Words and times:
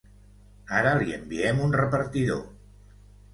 Ara 0.79 0.93
li 1.01 1.13
enviem 1.17 1.61
un 1.67 1.75
repartidor. 1.81 2.43